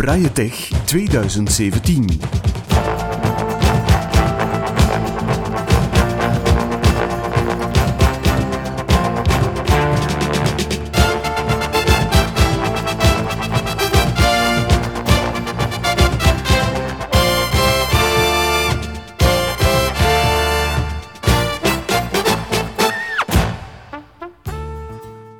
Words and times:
Braille 0.00 0.30
2017. 0.88 2.49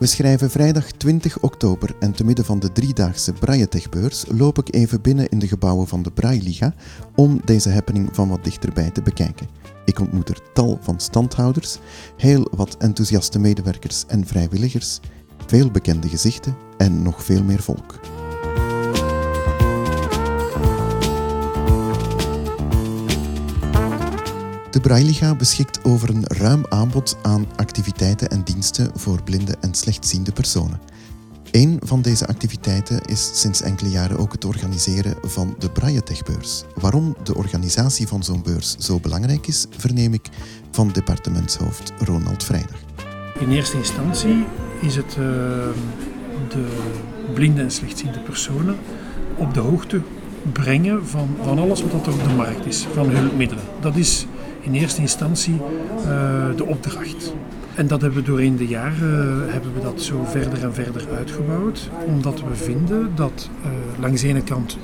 We 0.01 0.07
schrijven 0.07 0.51
vrijdag 0.51 0.91
20 0.91 1.39
oktober 1.41 1.95
en 1.99 2.13
te 2.13 2.25
midden 2.25 2.45
van 2.45 2.59
de 2.59 2.73
driedaagse 2.73 3.33
Braille-techbeurs 3.33 4.25
loop 4.29 4.59
ik 4.59 4.75
even 4.75 5.03
binnen 5.03 5.29
in 5.29 5.39
de 5.39 5.49
gebouwen 5.49 5.87
van 5.87 6.03
de 6.03 6.11
Braille-liga 6.11 6.75
om 7.15 7.41
deze 7.45 7.71
happening 7.71 8.09
van 8.13 8.29
wat 8.29 8.45
dichterbij 8.45 8.91
te 8.91 9.03
bekijken. 9.03 9.49
Ik 9.85 10.01
ontmoet 10.01 10.29
er 10.29 10.53
tal 10.53 10.79
van 10.81 11.01
standhouders, 11.01 11.79
heel 12.17 12.49
wat 12.57 12.77
enthousiaste 12.77 13.39
medewerkers 13.39 14.05
en 14.07 14.27
vrijwilligers, 14.27 15.01
veel 15.47 15.71
bekende 15.71 16.09
gezichten 16.09 16.57
en 16.77 17.03
nog 17.03 17.25
veel 17.25 17.43
meer 17.43 17.63
volk. 17.63 18.01
De 24.71 24.81
Brailiga 24.81 25.35
beschikt 25.35 25.85
over 25.85 26.11
een 26.11 26.25
ruim 26.27 26.65
aanbod 26.69 27.17
aan 27.23 27.47
activiteiten 27.57 28.29
en 28.29 28.45
diensten 28.45 28.91
voor 28.95 29.23
blinde 29.23 29.57
en 29.61 29.75
slechtziende 29.75 30.33
personen. 30.33 30.81
Een 31.51 31.81
van 31.85 32.03
deze 32.03 32.27
activiteiten 32.27 33.01
is 33.01 33.31
sinds 33.41 33.63
enkele 33.63 33.91
jaren 33.91 34.19
ook 34.19 34.33
het 34.33 34.45
organiseren 34.45 35.17
van 35.23 35.55
de 35.59 35.71
Braille-techbeurs. 35.71 36.65
Waarom 36.75 37.17
de 37.23 37.35
organisatie 37.35 38.09
van 38.09 38.23
zo'n 38.23 38.43
beurs 38.43 38.77
zo 38.77 39.01
belangrijk 39.01 39.47
is, 39.47 39.67
verneem 39.77 40.13
ik 40.15 40.29
van 40.71 40.89
departementshoofd 40.93 41.93
Ronald 41.99 42.45
Vrijdag. 42.45 42.81
In 43.41 43.51
eerste 43.51 43.77
instantie 43.77 44.45
is 44.81 44.97
het 44.97 45.17
uh, 45.19 45.25
de 46.49 46.67
blinde 47.35 47.63
en 47.63 47.71
slechtziende 47.71 48.21
personen 48.21 48.77
op 49.37 49.55
de 49.55 49.61
hoogte 49.61 50.01
brengen 50.53 51.07
van, 51.07 51.29
van 51.43 51.59
alles 51.59 51.83
wat 51.83 52.07
er 52.07 52.13
op 52.13 52.25
de 52.25 52.35
markt 52.35 52.67
is, 52.67 52.87
van 52.95 53.09
hulpmiddelen. 53.11 53.65
Dat 53.81 53.97
is 53.97 54.27
in 54.61 54.75
eerste 54.75 55.01
instantie 55.01 55.55
uh, 55.55 56.07
de 56.57 56.65
opdracht. 56.65 57.35
En 57.75 57.87
dat 57.87 58.01
hebben 58.01 58.21
we 58.21 58.31
doorheen 58.31 58.57
de 58.57 58.67
jaren 58.67 59.45
uh, 59.47 59.53
hebben 59.53 59.75
we 59.75 59.81
dat 59.81 60.03
zo 60.03 60.25
verder 60.25 60.63
en 60.63 60.75
verder 60.75 61.03
uitgebouwd, 61.17 61.91
omdat 62.07 62.41
we 62.41 62.55
vinden 62.55 63.13
dat 63.15 63.51
uh, 63.65 63.71
langs 64.01 64.21
de 64.21 64.29
ene 64.29 64.43
kant 64.43 64.79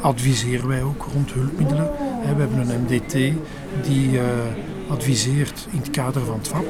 adviseren 0.00 0.68
wij 0.68 0.82
ook 0.82 1.06
rond 1.12 1.32
hulpmiddelen. 1.32 1.90
We 2.20 2.26
hebben 2.26 2.58
een 2.58 2.80
MDT 2.82 3.12
die 3.86 4.20
adviseert 4.88 5.66
in 5.70 5.78
het 5.78 5.90
kader 5.90 6.24
van 6.24 6.38
het 6.38 6.48
VAP. 6.48 6.64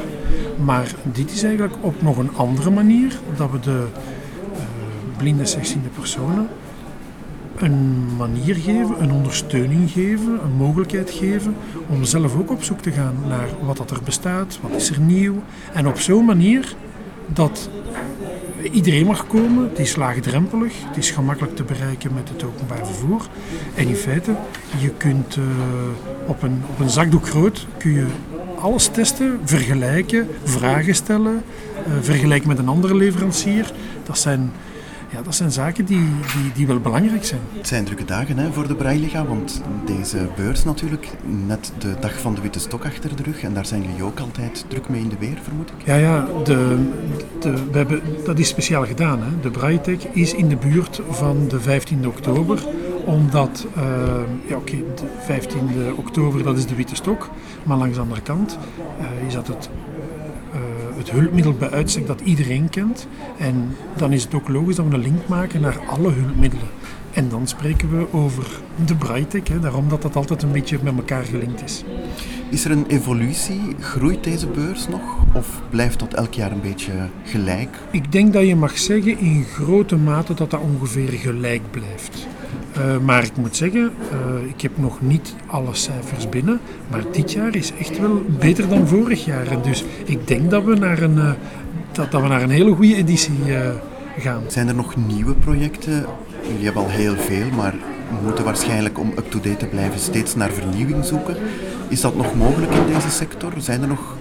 Maar 0.64 0.94
dit 1.12 1.30
is 1.30 1.42
eigenlijk 1.42 1.74
op 1.80 2.02
nog 2.02 2.16
een 2.16 2.36
andere 2.36 2.70
manier 2.70 3.18
dat 3.36 3.50
we 3.50 3.60
de 3.60 3.86
blinde 5.16 5.44
slechtziende 5.44 5.88
personen 5.88 6.48
een 7.62 8.06
manier 8.16 8.54
geven, 8.54 9.02
een 9.02 9.12
ondersteuning 9.12 9.90
geven, 9.90 10.40
een 10.44 10.56
mogelijkheid 10.56 11.10
geven 11.10 11.54
om 11.88 12.04
zelf 12.04 12.36
ook 12.36 12.50
op 12.50 12.62
zoek 12.62 12.80
te 12.80 12.90
gaan 12.90 13.14
naar 13.28 13.48
wat 13.62 13.76
dat 13.76 13.90
er 13.90 14.02
bestaat, 14.04 14.58
wat 14.62 14.72
is 14.72 14.90
er 14.90 15.00
nieuw. 15.00 15.34
En 15.72 15.88
op 15.88 15.98
zo'n 15.98 16.24
manier 16.24 16.74
dat 17.26 17.70
iedereen 18.72 19.06
mag 19.06 19.26
komen, 19.26 19.68
het 19.68 19.78
is 19.78 19.96
laagdrempelig, 19.96 20.72
het 20.86 20.96
is 20.96 21.10
gemakkelijk 21.10 21.56
te 21.56 21.62
bereiken 21.62 22.14
met 22.14 22.28
het 22.28 22.44
openbaar 22.44 22.86
vervoer. 22.86 23.26
En 23.74 23.88
in 23.88 23.96
feite, 23.96 24.34
je 24.78 24.90
kunt 24.90 25.36
uh, 25.36 25.44
op, 26.26 26.42
een, 26.42 26.62
op 26.70 26.80
een 26.80 26.90
zakdoek 26.90 27.28
groot 27.28 27.66
kun 27.78 27.92
je 27.92 28.06
alles 28.60 28.86
testen, 28.86 29.40
vergelijken, 29.44 30.28
vragen 30.44 30.94
stellen, 30.94 31.42
uh, 31.88 31.92
vergelijken 32.00 32.48
met 32.48 32.58
een 32.58 32.68
andere 32.68 32.94
leverancier. 32.94 33.72
Dat 34.04 34.18
zijn 34.18 34.52
ja, 35.12 35.22
dat 35.22 35.34
zijn 35.34 35.50
zaken 35.50 35.84
die, 35.84 36.04
die, 36.34 36.52
die 36.54 36.66
wel 36.66 36.80
belangrijk 36.80 37.24
zijn. 37.24 37.40
Het 37.56 37.68
zijn 37.68 37.84
drukke 37.84 38.04
dagen 38.04 38.38
hè, 38.38 38.52
voor 38.52 38.68
de 38.68 38.74
Brailiga, 38.74 39.24
want 39.24 39.62
deze 39.84 40.28
beurs 40.36 40.64
natuurlijk, 40.64 41.08
net 41.46 41.72
de 41.78 41.94
dag 42.00 42.20
van 42.20 42.34
de 42.34 42.40
Witte 42.40 42.58
Stok 42.58 42.84
achter 42.84 43.16
de 43.16 43.22
rug. 43.22 43.42
En 43.42 43.54
daar 43.54 43.66
zijn 43.66 43.82
jullie 43.82 44.02
ook 44.02 44.20
altijd 44.20 44.64
druk 44.68 44.88
mee 44.88 45.00
in 45.00 45.08
de 45.08 45.18
weer, 45.18 45.38
vermoed 45.42 45.70
ik? 45.70 45.86
Ja, 45.86 45.94
ja 45.94 46.26
de, 46.44 46.88
de, 47.40 47.52
we 47.70 47.76
hebben, 47.78 48.02
dat 48.24 48.38
is 48.38 48.48
speciaal 48.48 48.86
gedaan. 48.86 49.22
Hè. 49.22 49.40
De 49.40 49.50
Braitech 49.50 50.06
is 50.06 50.34
in 50.34 50.48
de 50.48 50.56
buurt 50.56 51.00
van 51.08 51.48
de 51.48 51.60
15 51.60 52.06
oktober 52.06 52.64
omdat, 53.04 53.66
uh, 53.76 53.84
ja 54.48 54.56
oké, 54.56 54.72
okay, 54.72 54.84
de 54.94 55.06
15 55.18 55.68
oktober 55.96 56.42
dat 56.42 56.56
is 56.56 56.66
de 56.66 56.74
Witte 56.74 56.94
Stok, 56.94 57.30
maar 57.62 57.76
langs 57.76 57.94
de 57.94 58.00
andere 58.00 58.20
kant 58.20 58.58
uh, 59.00 59.26
is 59.26 59.34
dat 59.34 59.46
het 59.46 59.70
het 61.00 61.10
hulpmiddel 61.10 61.52
bij 61.52 61.70
uitstek 61.70 62.06
dat 62.06 62.20
iedereen 62.20 62.68
kent. 62.70 63.06
En 63.38 63.76
dan 63.96 64.12
is 64.12 64.22
het 64.22 64.34
ook 64.34 64.48
logisch 64.48 64.76
dat 64.76 64.86
we 64.86 64.94
een 64.94 65.00
link 65.00 65.28
maken 65.28 65.60
naar 65.60 65.78
alle 65.86 66.10
hulpmiddelen. 66.10 66.68
En 67.12 67.28
dan 67.28 67.46
spreken 67.46 67.98
we 67.98 68.12
over 68.12 68.60
de 68.86 68.94
hè, 69.48 69.60
daarom 69.60 69.88
dat 69.88 70.02
dat 70.02 70.16
altijd 70.16 70.42
een 70.42 70.52
beetje 70.52 70.78
met 70.82 70.96
elkaar 70.96 71.24
gelinkt 71.24 71.62
is. 71.62 71.84
Is 72.50 72.64
er 72.64 72.70
een 72.70 72.86
evolutie? 72.86 73.60
Groeit 73.80 74.24
deze 74.24 74.46
beurs 74.46 74.88
nog? 74.88 75.00
Of 75.32 75.62
blijft 75.70 75.98
dat 75.98 76.14
elk 76.14 76.34
jaar 76.34 76.52
een 76.52 76.60
beetje 76.60 76.92
gelijk? 77.24 77.78
Ik 77.90 78.12
denk 78.12 78.32
dat 78.32 78.46
je 78.46 78.56
mag 78.56 78.78
zeggen 78.78 79.18
in 79.18 79.44
grote 79.44 79.96
mate 79.96 80.34
dat 80.34 80.50
dat 80.50 80.60
ongeveer 80.60 81.08
gelijk 81.08 81.70
blijft. 81.70 82.26
Uh, 82.80 82.98
maar 82.98 83.24
ik 83.24 83.36
moet 83.36 83.56
zeggen, 83.56 83.80
uh, 83.80 84.48
ik 84.48 84.60
heb 84.60 84.72
nog 84.74 85.00
niet 85.00 85.34
alle 85.46 85.74
cijfers 85.74 86.28
binnen. 86.28 86.60
Maar 86.90 87.02
dit 87.12 87.32
jaar 87.32 87.54
is 87.54 87.72
echt 87.78 88.00
wel 88.00 88.22
beter 88.38 88.68
dan 88.68 88.86
vorig 88.86 89.24
jaar. 89.24 89.46
En 89.46 89.62
dus 89.62 89.84
ik 90.04 90.26
denk 90.26 90.50
dat 90.50 90.64
we 90.64 90.74
naar 90.74 91.02
een, 91.02 91.16
uh, 91.16 91.32
dat, 91.92 92.10
dat 92.10 92.22
we 92.22 92.28
naar 92.28 92.42
een 92.42 92.50
hele 92.50 92.74
goede 92.74 92.96
editie 92.96 93.38
gaan. 94.18 94.42
Zijn 94.46 94.68
er 94.68 94.74
nog 94.74 94.96
nieuwe 95.06 95.34
projecten? 95.34 96.04
Jullie 96.46 96.64
hebben 96.64 96.82
al 96.82 96.88
heel 96.88 97.16
veel, 97.16 97.50
maar 97.56 97.74
we 98.08 98.24
moeten 98.24 98.44
waarschijnlijk 98.44 98.98
om 98.98 99.12
up-to-date 99.18 99.56
te 99.56 99.66
blijven 99.66 100.00
steeds 100.00 100.34
naar 100.34 100.50
vernieuwing 100.50 101.04
zoeken. 101.04 101.36
Is 101.88 102.00
dat 102.00 102.16
nog 102.16 102.34
mogelijk 102.34 102.72
in 102.72 102.94
deze 102.94 103.10
sector? 103.10 103.52
Zijn 103.58 103.82
er 103.82 103.88
nog 103.88 104.16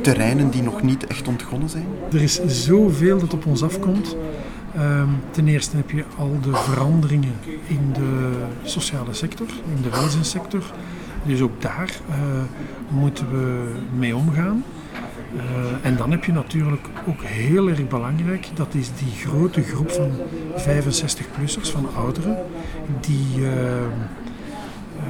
terreinen 0.00 0.50
die 0.50 0.62
nog 0.62 0.82
niet 0.82 1.06
echt 1.06 1.28
ontgonnen 1.28 1.68
zijn? 1.68 1.86
Er 2.12 2.22
is 2.22 2.40
zoveel 2.46 3.18
dat 3.18 3.34
op 3.34 3.46
ons 3.46 3.62
afkomt. 3.62 4.16
Um, 4.78 5.20
ten 5.30 5.48
eerste 5.48 5.76
heb 5.76 5.90
je 5.90 6.04
al 6.18 6.38
de 6.42 6.54
veranderingen 6.54 7.34
in 7.66 7.92
de 7.92 8.30
sociale 8.62 9.12
sector, 9.12 9.46
in 9.76 9.82
de 9.82 9.90
welzijnssector. 9.90 10.62
Dus 11.22 11.40
ook 11.40 11.60
daar 11.62 11.90
uh, 12.08 12.16
moeten 12.88 13.30
we 13.30 13.72
mee 13.98 14.16
omgaan. 14.16 14.64
Uh, 15.34 15.40
en 15.82 15.96
dan 15.96 16.10
heb 16.10 16.24
je 16.24 16.32
natuurlijk 16.32 16.86
ook 17.08 17.22
heel 17.22 17.68
erg 17.68 17.88
belangrijk, 17.88 18.48
dat 18.54 18.74
is 18.74 18.88
die 18.98 19.26
grote 19.28 19.62
groep 19.62 19.90
van 19.90 20.10
65-plussers, 20.56 21.70
van 21.70 21.88
ouderen, 21.96 22.36
die 23.00 23.40
uh, 23.40 23.48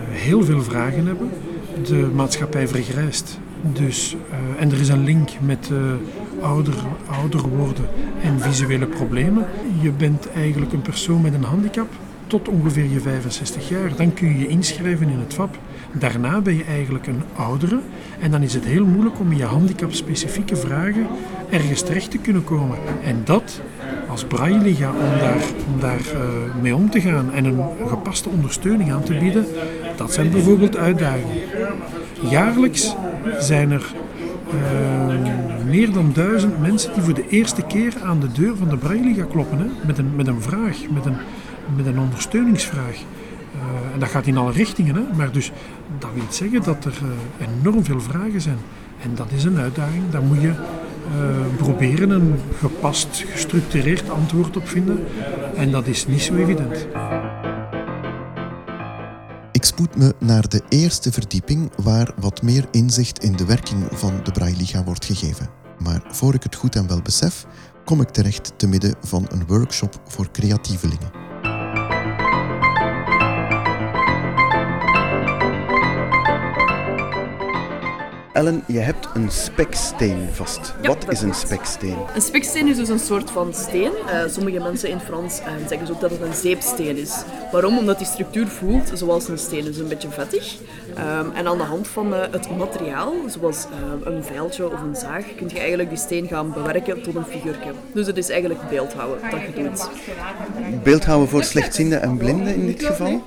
heel 0.09 0.45
veel 0.45 0.63
vragen 0.63 1.07
hebben. 1.07 1.31
De 1.85 2.11
maatschappij 2.15 2.69
vergrijst. 2.69 3.39
Dus, 3.73 4.17
en 4.59 4.71
er 4.73 4.81
is 4.81 4.89
een 4.89 5.05
link 5.05 5.31
met 5.41 5.71
ouder, 6.45 6.75
ouder 7.11 7.49
worden 7.49 7.85
en 8.23 8.41
visuele 8.41 8.87
problemen. 8.87 9.47
Je 9.81 9.91
bent 9.91 10.29
eigenlijk 10.31 10.73
een 10.73 10.83
persoon 10.83 11.21
met 11.21 11.35
een 11.35 11.43
handicap 11.45 11.89
tot 12.27 12.49
ongeveer 12.49 12.91
je 12.91 13.01
65 13.01 13.69
jaar. 13.69 13.97
Dan 13.97 14.15
kun 14.15 14.29
je 14.29 14.39
je 14.39 14.47
inschrijven 14.47 15.09
in 15.09 15.19
het 15.19 15.35
VAP. 15.35 15.57
Daarna 15.93 16.41
ben 16.41 16.57
je 16.57 16.65
eigenlijk 16.65 17.07
een 17.07 17.23
oudere 17.37 17.81
en 18.21 18.31
dan 18.31 18.43
is 18.43 18.55
het 18.55 18.65
heel 18.65 18.85
moeilijk 18.85 19.21
om 19.21 19.31
in 19.31 19.37
je 19.37 19.45
handicap-specifieke 19.45 20.57
vragen 20.57 21.07
ergens 21.51 21.83
terecht 21.83 22.11
te 22.11 22.19
kunnen 22.19 22.45
komen. 22.45 22.79
En 23.05 23.21
dat 23.25 23.61
als 24.09 24.25
Braille-liga 24.25 24.91
om 24.91 25.19
daar, 25.19 25.43
om 25.75 25.81
daar 25.81 26.01
uh, 26.15 26.63
mee 26.63 26.75
om 26.75 26.91
te 26.91 27.01
gaan 27.01 27.33
en 27.33 27.45
een 27.45 27.63
gepaste 27.89 28.29
ondersteuning 28.29 28.93
aan 28.93 29.03
te 29.03 29.15
bieden, 29.15 29.47
dat 29.97 30.13
zijn 30.13 30.31
bijvoorbeeld 30.31 30.77
uitdagingen. 30.77 31.43
Jaarlijks 32.31 32.95
zijn 33.39 33.71
er 33.71 33.93
meer 35.67 35.93
dan 35.93 36.11
duizend 36.13 36.61
mensen 36.61 36.93
die 36.93 37.03
voor 37.03 37.15
de 37.15 37.29
eerste 37.29 37.63
keer 37.63 37.95
aan 38.05 38.21
de 38.21 38.33
deur 38.33 38.57
van 38.57 38.69
de 38.69 38.77
Braille 38.77 39.27
kloppen. 39.27 39.59
Hè? 39.59 39.67
Met, 39.87 39.99
een, 39.99 40.17
met 40.17 40.27
een 40.27 40.43
vraag, 40.43 40.77
met 40.91 41.05
een, 41.05 41.17
met 41.77 41.87
een 41.87 41.99
ondersteuningsvraag. 41.99 42.97
Uh, 43.55 43.95
en 43.95 43.99
dat 43.99 44.09
gaat 44.09 44.27
in 44.27 44.37
alle 44.37 44.53
richtingen. 44.53 44.95
Hè? 44.95 45.03
Maar 45.17 45.33
dus 45.33 45.53
dat 45.99 46.11
wil 46.15 46.25
zeggen 46.29 46.63
dat 46.63 46.85
er 46.85 46.99
uh, 47.03 47.47
enorm 47.61 47.85
veel 47.85 48.01
vragen 48.01 48.41
zijn. 48.41 48.59
En 49.03 49.11
dat 49.15 49.27
is 49.35 49.45
een 49.45 49.59
uitdaging. 49.59 50.03
Daar 50.11 50.23
moet 50.23 50.41
je 50.41 50.53
proberen 51.57 52.11
een 52.11 52.35
gepast, 52.59 53.25
gestructureerd 53.33 54.11
antwoord 54.11 54.57
op 54.57 54.69
vinden. 54.69 55.05
En 55.57 55.71
dat 55.71 55.87
is 55.87 56.07
niet 56.07 56.23
zo 56.23 56.35
evident. 56.35 56.87
Ik 59.65 59.71
spoed 59.71 59.97
me 59.97 60.15
naar 60.19 60.49
de 60.49 60.63
eerste 60.69 61.13
verdieping 61.13 61.73
waar 61.77 62.15
wat 62.17 62.43
meer 62.43 62.69
inzicht 62.71 63.25
in 63.25 63.37
de 63.37 63.45
werking 63.45 63.87
van 63.91 64.21
de 64.25 64.33
Braille-liga 64.33 64.85
wordt 64.85 65.05
gegeven. 65.05 65.49
Maar 65.79 66.03
voor 66.09 66.35
ik 66.35 66.43
het 66.43 66.55
goed 66.55 66.77
en 66.77 66.87
wel 66.87 67.03
besef, 67.03 67.47
kom 67.85 68.01
ik 68.01 68.09
terecht 68.09 68.53
te 68.57 68.67
midden 68.67 68.95
van 69.01 69.27
een 69.29 69.47
workshop 69.47 70.01
voor 70.07 70.31
creatievelingen. 70.31 71.24
Ellen, 78.35 78.63
je 78.67 78.79
hebt 78.79 79.09
een 79.15 79.31
speksteen 79.31 80.29
vast. 80.33 80.75
Ja, 80.83 80.89
Wat 80.89 81.07
is 81.09 81.23
een 81.23 81.35
speksteen? 81.35 81.97
Een 82.15 82.21
spiksteen 82.21 82.67
is 82.67 82.77
dus 82.77 82.89
een 82.89 82.99
soort 82.99 83.31
van 83.31 83.55
steen. 83.55 83.91
Eh, 84.07 84.21
sommige 84.27 84.61
mensen 84.61 84.89
in 84.89 85.01
Frans 85.01 85.41
eh, 85.41 85.47
zeggen 85.69 85.91
ook 85.95 86.01
dat 86.01 86.11
het 86.11 86.21
een 86.21 86.35
zeepsteen 86.35 86.97
is. 86.97 87.23
Waarom? 87.53 87.79
Omdat 87.79 87.99
die 87.99 88.07
structuur 88.07 88.47
voelt 88.47 88.91
zoals 88.95 89.29
een 89.29 89.39
steen, 89.39 89.65
dus 89.65 89.79
een 89.79 89.89
beetje 89.89 90.11
vettig. 90.11 90.55
Ehm, 90.95 91.31
en 91.35 91.47
aan 91.47 91.59
de 91.59 91.65
hand 91.65 91.89
van 91.89 92.15
eh, 92.15 92.21
het 92.31 92.57
materiaal, 92.57 93.13
zoals 93.27 93.67
een 94.05 94.25
veiltje 94.25 94.73
of 94.73 94.81
een 94.81 94.97
zaag, 94.97 95.25
kun 95.37 95.49
je 95.49 95.59
eigenlijk 95.59 95.89
die 95.89 95.99
steen 95.99 96.27
gaan 96.27 96.53
bewerken 96.53 97.03
tot 97.03 97.15
een 97.15 97.25
figuurtje. 97.25 97.71
Dus 97.93 98.07
het 98.07 98.17
is 98.17 98.29
eigenlijk 98.29 98.61
beeldhouden 98.69 99.31
dat 99.31 99.41
je 99.41 99.63
doet. 99.63 99.89
Beeldhouden 100.83 101.29
voor 101.29 101.45
slechtzienden 101.45 102.03
en 102.03 102.17
blinden 102.17 102.55
in 102.55 102.67
dit 102.67 102.85
geval? 102.85 103.23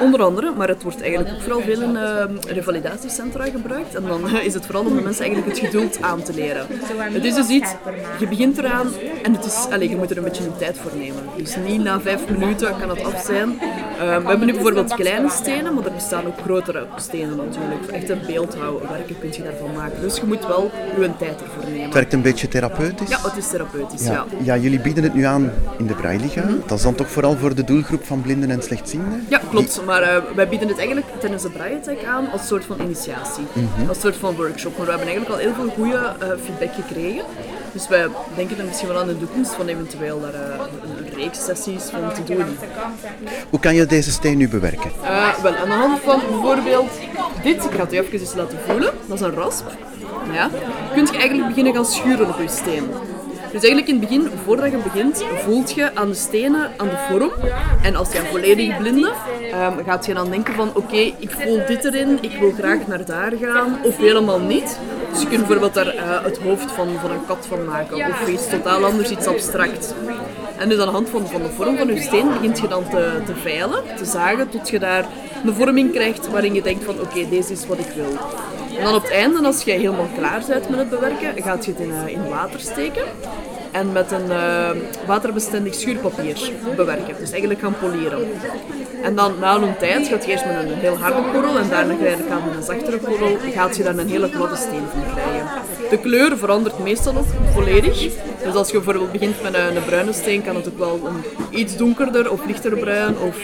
Onder 0.00 0.22
andere, 0.22 0.52
maar 0.56 0.68
het 0.68 0.82
wordt 0.82 1.00
eigenlijk 1.02 1.34
ook 1.34 1.42
vooral 1.42 1.60
veel 1.60 1.82
in 1.82 1.96
eh, 1.96 2.24
revalidatiecentra 2.46 3.44
gebruikt. 3.44 3.94
En 3.94 4.02
dan 4.06 4.28
is 4.50 4.56
het 4.56 4.66
vooral 4.66 4.84
om 4.84 4.96
de 4.96 5.02
mensen 5.02 5.24
eigenlijk 5.24 5.56
het 5.56 5.66
geduld 5.66 6.02
aan 6.02 6.22
te 6.22 6.34
leren. 6.34 6.66
Het 7.12 7.24
is 7.24 7.34
dus 7.34 7.48
iets, 7.48 7.70
je 8.18 8.26
begint 8.28 8.58
eraan 8.58 8.88
en 9.22 9.32
het 9.34 9.44
is, 9.44 9.66
allez, 9.70 9.90
je 9.90 9.96
moet 9.96 10.10
er 10.10 10.16
een 10.16 10.24
beetje 10.24 10.44
een 10.44 10.56
tijd 10.56 10.78
voor 10.78 10.90
nemen. 10.96 11.22
Dus 11.36 11.56
niet 11.66 11.82
na 11.82 12.00
vijf 12.00 12.28
minuten 12.28 12.78
kan 12.78 12.88
het 12.88 13.04
af 13.04 13.22
zijn. 13.24 13.58
Eh, 14.00 14.06
we 14.06 14.28
hebben 14.28 14.46
nu 14.46 14.52
bijvoorbeeld 14.52 14.94
kleine 14.94 15.30
stenen, 15.30 15.74
maar 15.74 15.84
er 15.84 15.92
bestaan 15.92 16.26
ook 16.26 16.38
grotere 16.44 16.86
stenen 16.96 17.36
natuurlijk. 17.36 17.86
Echte 17.90 18.16
beeldhouwwerken 18.26 19.18
kun 19.18 19.32
je 19.32 19.42
daarvan 19.42 19.72
maken. 19.74 20.00
Dus 20.00 20.16
je 20.16 20.26
moet 20.26 20.46
wel 20.46 20.70
je 21.00 21.16
tijd 21.18 21.40
ervoor 21.40 21.62
Het 21.62 21.72
nemen. 21.72 21.92
werkt 21.92 22.12
een 22.12 22.22
beetje 22.22 22.48
therapeutisch? 22.48 23.08
Ja, 23.08 23.18
het 23.22 23.36
is 23.36 23.48
therapeutisch, 23.48 24.04
ja. 24.04 24.12
Ja. 24.12 24.24
ja, 24.42 24.56
jullie 24.56 24.80
bieden 24.80 25.02
het 25.02 25.14
nu 25.14 25.22
aan 25.22 25.52
in 25.78 25.86
de 25.86 25.94
Braille-liga. 25.94 26.42
Dat 26.66 26.78
is 26.78 26.84
dan 26.84 26.94
toch 26.94 27.10
vooral 27.10 27.36
voor 27.36 27.54
de 27.54 27.64
doelgroep 27.64 28.04
van 28.04 28.20
blinden 28.20 28.50
en 28.50 28.62
slechtzienden? 28.62 29.26
Ja, 29.28 29.40
klopt. 29.50 29.82
Maar 29.84 30.02
eh, 30.02 30.22
wij 30.34 30.48
bieden 30.48 30.68
het 30.68 30.78
eigenlijk 30.78 31.06
tijdens 31.18 31.42
de 31.42 31.50
Braille-tech 31.50 32.04
aan 32.04 32.30
als 32.32 32.46
soort 32.46 32.64
van 32.64 32.80
initiatie. 32.80 33.44
Als 33.88 34.00
soort 34.00 34.16
van 34.16 34.34
workshop. 34.36 34.76
Maar 34.76 34.86
we 34.86 34.92
hebben 34.92 35.08
eigenlijk 35.08 35.40
al 35.40 35.46
heel 35.46 35.54
veel 35.54 35.72
goede 35.74 36.12
eh, 36.20 36.28
feedback 36.44 36.74
gekregen. 36.74 37.24
Dus 37.72 37.88
wij 37.88 38.06
denken 38.36 38.58
er 38.58 38.64
misschien 38.64 38.88
wel 38.88 38.98
aan 38.98 39.06
de 39.06 39.18
toekomst 39.18 39.52
van 39.52 39.66
eventueel 39.66 40.20
daar 40.20 40.34
eh, 40.34 40.60
sessies 41.30 41.82
van 41.82 42.12
te 42.12 42.34
doen. 42.34 42.44
Hoe 43.50 43.60
kan 43.60 43.74
je 43.74 43.86
deze 43.86 44.10
steen 44.10 44.38
nu 44.38 44.48
bewerken? 44.48 44.90
Eh, 45.02 45.34
wel, 45.42 45.54
aan 45.54 45.68
de 45.68 45.74
hand 45.74 46.00
van 46.00 46.20
bijvoorbeeld 46.30 46.90
dit, 47.42 47.64
ik 47.64 47.70
ga 47.70 47.80
het 47.80 47.92
u 47.92 47.98
even 47.98 48.12
eens 48.12 48.34
laten 48.34 48.58
voelen. 48.66 48.92
Dat 49.06 49.20
is 49.20 49.26
een 49.26 49.34
rasp. 49.34 49.66
Ja. 50.32 50.50
Kun 50.94 51.06
je 51.06 51.12
eigenlijk 51.12 51.48
beginnen 51.48 51.74
gaan 51.74 51.86
schuren 51.86 52.28
op 52.28 52.40
je 52.40 52.48
steen. 52.48 52.90
Dus 53.52 53.62
eigenlijk 53.62 53.88
in 53.88 54.00
het 54.00 54.08
begin, 54.08 54.30
voordat 54.44 54.70
je 54.70 54.76
begint, 54.76 55.24
voelt 55.44 55.72
je 55.72 55.94
aan 55.94 56.08
de 56.08 56.14
stenen, 56.14 56.70
aan 56.76 56.88
de 56.88 56.96
vorm. 57.10 57.30
En 57.82 57.96
als 57.96 58.12
je 58.12 58.18
een 58.18 58.26
volledig 58.26 58.76
blinde, 58.76 59.12
ehm, 59.52 59.84
gaat 59.84 60.06
je 60.06 60.14
dan 60.14 60.30
denken 60.30 60.54
van 60.54 60.70
oké, 60.74 60.96
ik 60.96 61.30
voel 61.30 61.66
dit 61.66 61.84
erin, 61.84 62.18
ik 62.20 62.32
wil 62.40 62.52
graag 62.52 62.86
naar 62.86 63.04
daar 63.04 63.32
gaan, 63.40 63.78
of 63.84 63.96
helemaal 63.96 64.40
niet. 64.40 64.78
Dus 65.12 65.20
je 65.20 65.28
kunt 65.28 65.46
bijvoorbeeld 65.46 65.74
daar 65.74 65.86
eh, 65.86 66.24
het 66.24 66.38
hoofd 66.38 66.72
van, 66.72 66.88
van 67.00 67.10
een 67.10 67.26
kat 67.26 67.46
van 67.48 67.64
maken, 67.64 67.96
of 67.96 68.28
iets 68.28 68.48
totaal 68.48 68.84
anders, 68.84 69.10
iets 69.10 69.26
abstract. 69.26 69.94
En 70.60 70.68
dus 70.68 70.78
aan 70.78 70.86
de 70.86 70.92
hand 70.92 71.08
van, 71.08 71.26
van 71.26 71.42
de 71.42 71.48
vorm 71.48 71.76
van 71.76 71.86
je 71.86 72.00
steen 72.00 72.28
begint 72.28 72.58
je 72.58 72.68
dan 72.68 72.88
te, 72.88 73.20
te 73.26 73.34
veilen, 73.34 73.96
te 73.96 74.04
zagen, 74.04 74.48
tot 74.48 74.70
je 74.70 74.78
daar 74.78 75.06
een 75.44 75.54
vorming 75.54 75.92
krijgt 75.92 76.30
waarin 76.30 76.54
je 76.54 76.62
denkt 76.62 76.84
van 76.84 77.00
oké, 77.00 77.28
deze 77.28 77.52
is 77.52 77.66
wat 77.66 77.78
ik 77.78 77.92
wil. 77.94 78.18
En 78.78 78.84
dan 78.84 78.94
op 78.94 79.02
het 79.02 79.12
einde, 79.12 79.46
als 79.46 79.62
je 79.62 79.70
helemaal 79.70 80.08
klaar 80.16 80.42
bent 80.48 80.68
met 80.68 80.78
het 80.78 80.90
bewerken, 80.90 81.42
gaat 81.42 81.64
je 81.64 81.70
het 81.70 81.80
in, 81.80 81.90
eh, 81.90 82.12
in 82.12 82.28
water 82.28 82.60
steken. 82.60 83.02
En 83.72 83.92
met 83.92 84.12
een 84.12 84.30
eh, 84.30 84.70
waterbestendig 85.06 85.74
schuurpapier 85.74 86.50
bewerken. 86.76 87.14
Dus 87.18 87.30
eigenlijk 87.30 87.60
gaan 87.60 87.74
polieren. 87.80 88.28
En 89.02 89.14
dan 89.14 89.34
na 89.40 89.54
een 89.54 89.76
tijd 89.76 90.08
gaat 90.08 90.24
je 90.24 90.30
eerst 90.30 90.44
met 90.44 90.56
een 90.56 90.78
heel 90.78 90.96
harde 90.96 91.22
korrel 91.32 91.58
en 91.58 91.68
daarna 91.68 91.94
geleidelijk 91.94 92.30
aan 92.30 92.42
met 92.48 92.56
een 92.56 92.62
zachtere 92.62 92.98
korrel 92.98 93.36
gaat 93.54 93.76
je 93.76 93.82
daar 93.82 93.98
een 93.98 94.08
hele 94.08 94.28
gladde 94.28 94.56
steen 94.56 94.82
van 94.92 95.02
krijgen. 95.14 95.48
De 95.90 95.98
kleur 95.98 96.38
verandert 96.38 96.78
meestal 96.78 97.16
ook 97.16 97.26
volledig. 97.52 98.08
Dus 98.44 98.54
als 98.54 98.70
je 98.70 98.74
bijvoorbeeld 98.74 99.12
begint 99.12 99.42
met 99.42 99.54
een, 99.54 99.76
een 99.76 99.84
bruine 99.84 100.12
steen, 100.12 100.42
kan 100.42 100.56
het 100.56 100.68
ook 100.68 100.78
wel 100.78 101.00
een 101.06 101.24
iets 101.58 101.76
donkerder 101.76 102.30
of 102.30 102.46
lichter 102.46 102.78
bruin. 102.78 103.18
Of, 103.18 103.36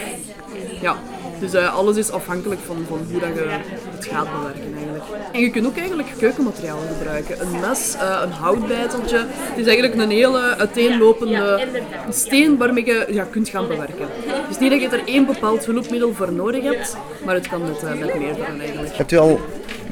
ja. 0.81 0.95
Dus 1.39 1.53
eh, 1.53 1.75
alles 1.75 1.97
is 1.97 2.11
afhankelijk 2.11 2.61
van, 2.65 2.77
van 2.87 2.99
hoe 3.11 3.19
dat 3.19 3.29
je 3.33 3.47
het 3.95 4.05
gaat 4.05 4.27
bewerken 4.37 4.73
eigenlijk. 4.75 5.03
En 5.31 5.41
je 5.41 5.49
kunt 5.49 5.65
ook 5.65 5.77
eigenlijk 5.77 6.09
keukenmaterialen 6.17 6.87
gebruiken. 6.97 7.41
Een 7.41 7.59
mes, 7.59 7.95
eh, 7.95 8.19
een 8.23 8.31
houtbijteltje. 8.31 9.17
Het 9.17 9.57
is 9.57 9.65
eigenlijk 9.65 10.01
een 10.01 10.09
hele 10.09 10.55
uiteenlopende 10.57 11.67
steen 12.09 12.57
waarmee 12.57 12.85
je 12.85 13.07
ja, 13.09 13.23
kunt 13.23 13.49
gaan 13.49 13.67
bewerken. 13.67 14.07
Dus 14.47 14.59
niet 14.59 14.71
dat 14.71 14.81
je 14.81 14.87
er 14.87 15.07
één 15.07 15.25
bepaald 15.25 15.65
hulpmiddel 15.65 16.13
voor 16.13 16.31
nodig 16.31 16.63
hebt, 16.63 16.97
maar 17.25 17.35
het 17.35 17.47
kan 17.47 17.61
met, 17.61 17.83
eh, 17.83 17.89
met 17.89 18.19
meerdere 18.19 18.45
eigenlijk. 18.59 18.97
Hebt 18.97 19.11
u 19.11 19.17
al 19.17 19.39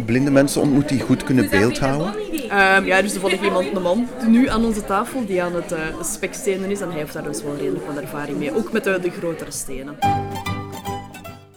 blinde 0.05 0.31
mensen 0.31 0.61
ontmoet 0.61 0.89
die 0.89 0.99
goed 0.99 1.23
kunnen 1.23 1.49
beeldhouden? 1.49 2.13
Ehm, 2.49 2.85
ja, 2.85 2.97
er 2.97 3.03
is 3.03 3.11
toevallig 3.11 3.43
iemand, 3.43 3.75
een 3.75 3.81
man, 3.81 4.07
nu 4.27 4.49
aan 4.49 4.65
onze 4.65 4.85
tafel 4.85 5.25
die 5.25 5.43
aan 5.43 5.55
het 5.55 5.71
uh, 5.71 5.79
spekstenen 6.01 6.71
is. 6.71 6.81
En 6.81 6.89
hij 6.89 6.99
heeft 6.99 7.13
daar 7.13 7.23
dus 7.23 7.43
wel 7.43 7.55
redelijk 7.55 7.85
wat 7.85 7.97
ervaring 7.97 8.37
mee. 8.37 8.55
Ook 8.55 8.71
met 8.71 8.83
de, 8.83 8.99
de 9.01 9.09
grotere 9.09 9.51
stenen. 9.51 9.95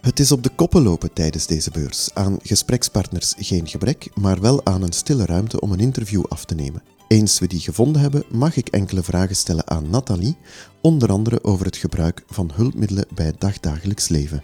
Het 0.09 0.21
is 0.21 0.33
op 0.33 0.43
de 0.43 0.51
koppen 0.55 0.83
lopen 0.83 1.13
tijdens 1.13 1.47
deze 1.47 1.71
beurs. 1.71 2.15
Aan 2.15 2.39
gesprekspartners 2.43 3.35
geen 3.39 3.67
gebrek, 3.67 4.11
maar 4.15 4.41
wel 4.41 4.65
aan 4.65 4.83
een 4.83 4.93
stille 4.93 5.27
ruimte 5.27 5.61
om 5.61 5.73
een 5.73 5.81
interview 5.81 6.25
af 6.29 6.45
te 6.45 6.55
nemen. 6.55 6.83
Eens 7.09 7.39
we 7.39 7.47
die 7.47 7.61
gevonden 7.61 8.03
hebben, 8.03 8.25
mag 8.31 8.57
ik 8.57 8.69
enkele 8.69 9.03
vragen 9.03 9.37
stellen 9.37 9.69
aan 9.69 9.91
Nathalie, 9.91 10.37
onder 10.81 11.11
andere 11.11 11.45
over 11.45 11.67
het 11.67 11.77
gebruik 11.77 12.23
van 12.27 12.51
hulpmiddelen 12.55 13.07
bij 13.15 13.27
het 13.27 13.41
dagdagelijks 13.41 14.09
leven. 14.09 14.43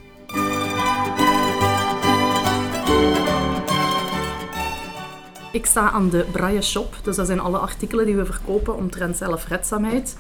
Ik 5.53 5.67
sta 5.67 5.91
aan 5.91 6.11
de 6.11 6.27
Braille 6.33 6.63
Shop, 6.63 6.99
dus 7.03 7.17
dat 7.17 7.27
zijn 7.27 7.41
alle 7.41 7.59
artikelen 7.59 8.07
die 8.07 8.17
we 8.17 8.25
verkopen 8.25 8.77
omtrent 8.77 9.17
zelfredzaamheid. 9.17 10.17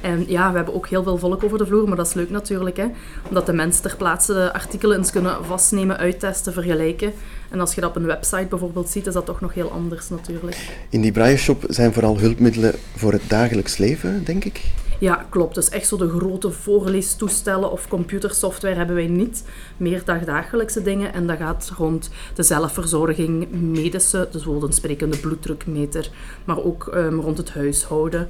En 0.00 0.24
ja, 0.28 0.50
we 0.50 0.56
hebben 0.56 0.74
ook 0.74 0.88
heel 0.88 1.02
veel 1.02 1.18
volk 1.18 1.44
over 1.44 1.58
de 1.58 1.66
vloer, 1.66 1.88
maar 1.88 1.96
dat 1.96 2.06
is 2.06 2.14
leuk 2.14 2.30
natuurlijk. 2.30 2.76
Hè? 2.76 2.86
Omdat 3.28 3.46
de 3.46 3.52
mensen 3.52 3.82
ter 3.82 3.96
plaatse 3.96 4.32
de 4.32 4.52
artikelen 4.52 4.98
eens 4.98 5.10
kunnen 5.10 5.44
vastnemen, 5.44 5.96
uittesten, 5.96 6.52
vergelijken. 6.52 7.12
En 7.50 7.60
als 7.60 7.74
je 7.74 7.80
dat 7.80 7.90
op 7.90 7.96
een 7.96 8.06
website 8.06 8.46
bijvoorbeeld 8.48 8.88
ziet, 8.88 9.06
is 9.06 9.12
dat 9.12 9.26
toch 9.26 9.40
nog 9.40 9.54
heel 9.54 9.70
anders 9.70 10.08
natuurlijk. 10.08 10.86
In 10.90 11.00
die 11.00 11.12
Braille 11.12 11.36
Shop 11.36 11.64
zijn 11.68 11.92
vooral 11.92 12.18
hulpmiddelen 12.18 12.74
voor 12.96 13.12
het 13.12 13.22
dagelijks 13.28 13.76
leven, 13.76 14.24
denk 14.24 14.44
ik. 14.44 14.62
Ja, 14.98 15.26
klopt. 15.28 15.54
Dus 15.54 15.68
echt 15.68 15.88
zo 15.88 15.96
de 15.96 16.08
grote 16.08 16.50
voorleestoestellen 16.50 17.70
of 17.70 17.88
computersoftware 17.88 18.74
hebben 18.74 18.96
wij 18.96 19.06
niet. 19.06 19.44
Meer 19.76 20.02
dagdagelijkse 20.04 20.82
dingen. 20.82 21.12
En 21.12 21.26
dat 21.26 21.36
gaat 21.36 21.72
rond 21.76 22.10
de 22.34 22.42
zelfverzorging, 22.42 23.50
medische, 23.50 24.18
dus 24.18 24.42
bijvoorbeeld 24.42 24.70
een 24.70 24.72
sprekende 24.72 25.16
bloeddrukmeter. 25.16 26.10
Maar 26.44 26.62
ook 26.62 26.90
um, 26.94 27.20
rond 27.20 27.38
het 27.38 27.50
huishouden. 27.50 28.28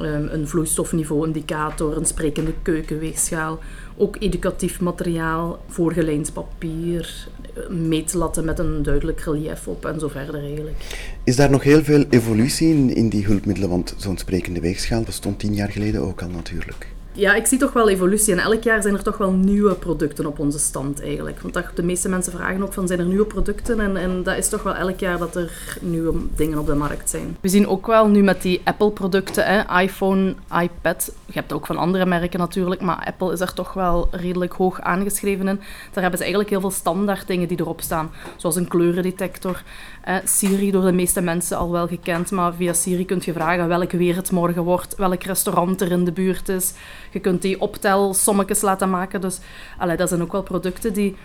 Um, 0.00 0.28
een 0.30 0.48
vloeistofniveau-indicator, 0.48 1.96
een 1.96 2.06
sprekende 2.06 2.54
keukenweegschaal. 2.62 3.58
Ook 3.96 4.16
educatief 4.18 4.80
materiaal, 4.80 5.62
voorgelijnd 5.68 6.32
papier, 6.32 7.28
meetlatten 7.68 8.44
met 8.44 8.58
een 8.58 8.82
duidelijk 8.82 9.20
relief 9.20 9.68
op 9.68 9.86
en 9.86 10.00
zo 10.00 10.08
verder 10.08 10.34
eigenlijk. 10.34 10.76
Is 11.24 11.36
daar 11.36 11.50
nog 11.50 11.62
heel 11.62 11.82
veel 11.82 12.04
evolutie 12.10 12.68
in, 12.68 12.94
in 12.94 13.08
die 13.08 13.24
hulpmiddelen? 13.24 13.68
Want 13.68 13.94
zo'n 13.96 14.18
sprekende 14.18 14.60
weegschaal 14.60 15.02
bestond 15.02 15.38
tien 15.38 15.54
jaar 15.54 15.70
geleden 15.70 16.00
ook 16.00 16.22
al 16.22 16.28
natuurlijk. 16.28 16.93
Ja, 17.16 17.34
ik 17.34 17.46
zie 17.46 17.58
toch 17.58 17.72
wel 17.72 17.88
evolutie. 17.88 18.32
En 18.32 18.38
elk 18.38 18.62
jaar 18.62 18.82
zijn 18.82 18.94
er 18.94 19.02
toch 19.02 19.16
wel 19.16 19.30
nieuwe 19.30 19.74
producten 19.74 20.26
op 20.26 20.38
onze 20.38 20.58
stand 20.58 21.02
eigenlijk. 21.02 21.40
Want 21.40 21.54
dat, 21.54 21.64
de 21.74 21.82
meeste 21.82 22.08
mensen 22.08 22.32
vragen 22.32 22.62
ook 22.62 22.72
van, 22.72 22.86
zijn 22.86 22.98
er 22.98 23.06
nieuwe 23.06 23.24
producten? 23.24 23.80
En, 23.80 23.96
en 23.96 24.22
dat 24.22 24.36
is 24.36 24.48
toch 24.48 24.62
wel 24.62 24.74
elk 24.74 24.98
jaar 24.98 25.18
dat 25.18 25.36
er 25.36 25.78
nieuwe 25.80 26.14
dingen 26.36 26.58
op 26.58 26.66
de 26.66 26.74
markt 26.74 27.10
zijn. 27.10 27.36
We 27.40 27.48
zien 27.48 27.68
ook 27.68 27.86
wel 27.86 28.08
nu 28.08 28.22
met 28.22 28.42
die 28.42 28.60
Apple-producten, 28.64 29.66
iPhone, 29.66 30.34
iPad. 30.60 31.12
Je 31.26 31.32
hebt 31.32 31.52
ook 31.52 31.66
van 31.66 31.76
andere 31.76 32.06
merken 32.06 32.38
natuurlijk, 32.38 32.80
maar 32.80 33.04
Apple 33.06 33.32
is 33.32 33.40
er 33.40 33.52
toch 33.52 33.72
wel 33.72 34.08
redelijk 34.10 34.52
hoog 34.52 34.80
aangeschreven 34.80 35.48
in. 35.48 35.60
Daar 35.92 36.02
hebben 36.02 36.16
ze 36.18 36.24
eigenlijk 36.24 36.50
heel 36.50 36.60
veel 36.60 36.70
standaard 36.70 37.26
dingen 37.26 37.48
die 37.48 37.60
erop 37.60 37.80
staan. 37.80 38.10
Zoals 38.36 38.56
een 38.56 38.68
kleurendetector. 38.68 39.62
Eh, 40.04 40.16
Siri 40.24 40.70
door 40.70 40.84
de 40.84 40.92
meeste 40.92 41.20
mensen 41.20 41.56
al 41.56 41.70
wel 41.70 41.86
gekend, 41.86 42.30
maar 42.30 42.54
via 42.54 42.72
Siri 42.72 43.04
kun 43.04 43.20
je 43.24 43.32
vragen 43.32 43.68
welk 43.68 43.92
weer 43.92 44.16
het 44.16 44.30
morgen 44.30 44.62
wordt, 44.62 44.96
welk 44.96 45.22
restaurant 45.22 45.80
er 45.80 45.90
in 45.90 46.04
de 46.04 46.12
buurt 46.12 46.48
is. 46.48 46.72
Je 47.14 47.20
kunt 47.20 47.42
die 47.42 47.60
optelsommetjes 47.60 48.60
laten 48.60 48.90
maken. 48.90 49.20
Dus 49.20 49.38
allee, 49.78 49.96
dat 49.96 50.08
zijn 50.08 50.22
ook 50.22 50.32
wel 50.32 50.42
producten 50.42 50.92
die... 50.92 51.16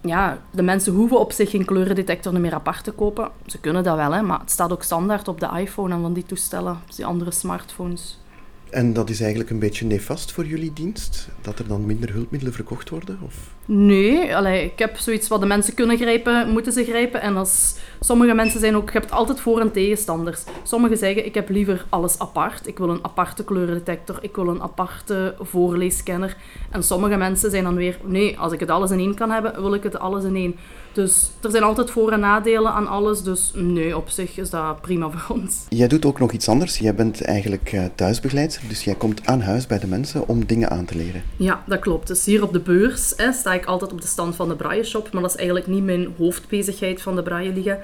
Ja, 0.00 0.38
de 0.50 0.62
mensen 0.62 0.92
hoeven 0.94 1.18
op 1.18 1.32
zich 1.32 1.50
geen 1.50 1.64
kleurendetector 1.64 2.40
meer 2.40 2.54
apart 2.54 2.84
te 2.84 2.90
kopen. 2.90 3.30
Ze 3.46 3.58
kunnen 3.58 3.84
dat 3.84 3.96
wel, 3.96 4.12
hè, 4.12 4.22
maar 4.22 4.40
het 4.40 4.50
staat 4.50 4.72
ook 4.72 4.82
standaard 4.82 5.28
op 5.28 5.40
de 5.40 5.50
iPhone 5.56 5.94
en 5.94 6.00
van 6.00 6.12
die 6.12 6.26
toestellen, 6.26 6.78
dus 6.86 6.96
die 6.96 7.06
andere 7.06 7.30
smartphones. 7.30 8.18
En 8.74 8.92
dat 8.92 9.10
is 9.10 9.20
eigenlijk 9.20 9.50
een 9.50 9.58
beetje 9.58 9.86
nefast 9.86 10.32
voor 10.32 10.44
jullie 10.44 10.72
dienst? 10.72 11.28
Dat 11.40 11.58
er 11.58 11.68
dan 11.68 11.86
minder 11.86 12.12
hulpmiddelen 12.12 12.54
verkocht 12.54 12.90
worden? 12.90 13.18
Of? 13.24 13.34
Nee, 13.64 14.36
allee, 14.36 14.64
ik 14.64 14.78
heb 14.78 14.96
zoiets 14.96 15.28
wat 15.28 15.40
de 15.40 15.46
mensen 15.46 15.74
kunnen 15.74 15.96
grijpen, 15.96 16.50
moeten 16.50 16.72
ze 16.72 16.84
grijpen. 16.84 17.20
En 17.20 17.36
als, 17.36 17.76
sommige 18.00 18.34
mensen 18.34 18.60
zijn 18.60 18.76
ook, 18.76 18.90
je 18.90 18.98
hebt 18.98 19.10
altijd 19.10 19.40
voor- 19.40 19.60
en 19.60 19.72
tegenstanders. 19.72 20.44
Sommigen 20.62 20.96
zeggen, 20.96 21.26
ik 21.26 21.34
heb 21.34 21.48
liever 21.48 21.84
alles 21.88 22.18
apart. 22.18 22.66
Ik 22.66 22.78
wil 22.78 22.88
een 22.88 23.04
aparte 23.04 23.44
kleurendetector, 23.44 24.18
ik 24.20 24.36
wil 24.36 24.48
een 24.48 24.62
aparte 24.62 25.34
voorleesscanner. 25.40 26.36
En 26.70 26.82
sommige 26.82 27.16
mensen 27.16 27.50
zijn 27.50 27.64
dan 27.64 27.74
weer, 27.74 27.98
nee, 28.04 28.38
als 28.38 28.52
ik 28.52 28.60
het 28.60 28.70
alles 28.70 28.90
in 28.90 28.98
één 28.98 29.14
kan 29.14 29.30
hebben, 29.30 29.62
wil 29.62 29.74
ik 29.74 29.82
het 29.82 29.98
alles 29.98 30.24
in 30.24 30.36
één. 30.36 30.56
Dus 30.94 31.30
er 31.42 31.50
zijn 31.50 31.62
altijd 31.62 31.90
voor- 31.90 32.12
en 32.12 32.20
nadelen 32.20 32.72
aan 32.72 32.86
alles. 32.86 33.22
Dus 33.22 33.52
nee, 33.54 33.96
op 33.96 34.08
zich 34.08 34.38
is 34.38 34.50
dat 34.50 34.80
prima 34.80 35.10
voor 35.10 35.36
ons. 35.36 35.56
Jij 35.68 35.88
doet 35.88 36.04
ook 36.04 36.18
nog 36.18 36.32
iets 36.32 36.48
anders. 36.48 36.78
Jij 36.78 36.94
bent 36.94 37.22
eigenlijk 37.22 37.72
uh, 37.72 37.84
thuisbegeleidster, 37.94 38.68
dus 38.68 38.84
jij 38.84 38.94
komt 38.94 39.26
aan 39.26 39.40
huis 39.40 39.66
bij 39.66 39.78
de 39.78 39.86
mensen 39.86 40.28
om 40.28 40.46
dingen 40.46 40.70
aan 40.70 40.84
te 40.84 40.96
leren. 40.96 41.22
Ja, 41.36 41.62
dat 41.66 41.78
klopt. 41.78 42.06
Dus 42.06 42.24
hier 42.24 42.42
op 42.42 42.52
de 42.52 42.60
beurs 42.60 43.12
hè, 43.16 43.32
sta 43.32 43.54
ik 43.54 43.64
altijd 43.64 43.92
op 43.92 44.00
de 44.00 44.06
stand 44.06 44.36
van 44.36 44.48
de 44.48 44.56
Braille 44.56 44.84
Shop, 44.84 45.12
maar 45.12 45.22
dat 45.22 45.30
is 45.30 45.36
eigenlijk 45.36 45.66
niet 45.66 45.84
mijn 45.84 46.14
hoofdbezigheid 46.18 47.02
van 47.02 47.16
de 47.16 47.22
Braille 47.22 47.52
Liga. 47.52 47.78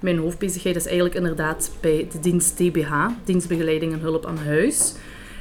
Mijn 0.00 0.18
hoofdbezigheid 0.18 0.76
is 0.76 0.84
eigenlijk 0.86 1.14
inderdaad 1.14 1.70
bij 1.80 2.08
de 2.12 2.20
dienst 2.20 2.56
TBH, 2.56 2.92
dienstbegeleiding 3.24 3.92
en 3.92 4.00
hulp 4.00 4.26
aan 4.26 4.38
huis. 4.38 4.94